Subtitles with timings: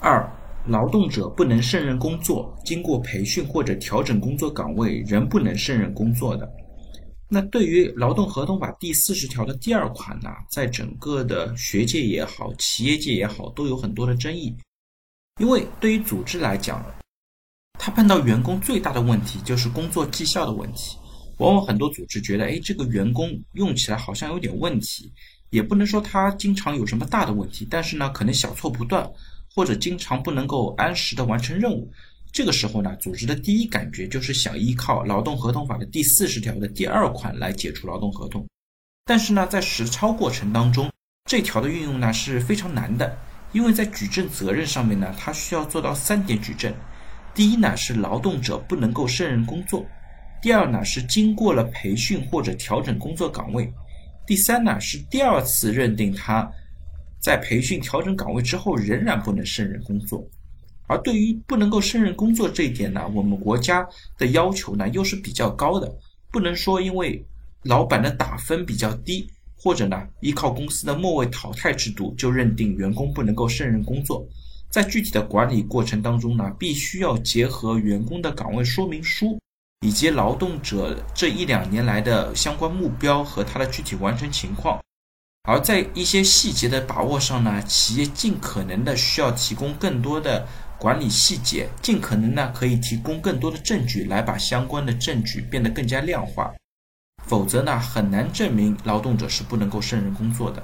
[0.00, 0.24] 二、
[0.64, 6.48] 劳动者不能胜任工作，经过培训或者调整工作岗位仍不能胜任工作的。
[7.28, 14.56] 那对于劳动合同法第四十条的第二款呢，在整个的学界也好，企业界也好，都有很多的争议。
[15.40, 16.80] 因为对于组织来讲，
[17.76, 20.96] 他碰到员工最大的问题就是工作绩效的问题。
[21.38, 25.12] 往往很多组织觉得，哎，这个员工用起来好像有点问题，
[25.50, 29.08] 也不能说他经常有什么大的问题，但是呢，可能小错不断，
[29.58, 31.90] 或者经常不能够按时的完成任务。
[32.32, 38.46] 这个时候呢，组织的第一感觉就是想依靠劳动合同法的第四十条的第二款来解除劳动合同。
[39.04, 40.88] 但是呢，在实操过程当中，
[41.28, 43.18] 这条的运用呢是非常难的，
[43.52, 46.72] 因为在举证责任上面呢，它需要做到三点举证。
[47.34, 49.84] 第一呢，是劳动者不能够胜任工作。
[50.40, 53.68] 第二呢是经过了培训或者调整工作岗位，
[54.24, 56.48] 第三呢是第二次认定他
[57.20, 60.24] 在培训调整岗位之后仍然不能胜任工作，
[60.86, 63.86] 而对于不能够胜任工作这一点呢，我们国家
[64.16, 65.92] 的要求呢又是比较高的，
[66.30, 67.24] 不能说因为
[67.64, 74.26] 老板的打分比较低，或者呢依靠公司的末位淘汰制度就认定员工不能够胜任工作，
[74.70, 79.38] 在具体的管理过程当中呢，必须要结合员工的岗位说明书。
[79.86, 84.82] 以及劳动者这一两年来的相关目标和他的具体完成情况，
[85.48, 90.46] 而在一些细节的把握上呢，企业尽可能的需要提供更多的
[90.78, 96.52] 管理细节，尽可能呢可以提供更多的证据来把相关的证据变得更加量化，
[97.24, 100.62] 否则呢很难证明劳动者是不能够胜任工作的。